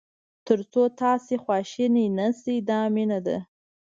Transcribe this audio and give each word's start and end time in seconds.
تر 0.47 0.59
څو 0.71 0.83
تاسو 1.01 1.33
خواشینی 1.43 2.05
نه 2.17 2.27
شئ 2.39 2.57
دا 2.69 2.79
مینه 2.93 3.19
ده. 3.25 3.37